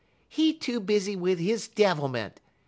He 0.27 0.51
too 0.55 0.79
busy 0.79 1.15
wid 1.15 1.37
his 1.37 1.67
devilment. 1.67 2.39